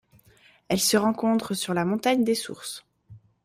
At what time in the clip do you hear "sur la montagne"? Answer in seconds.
1.53-2.23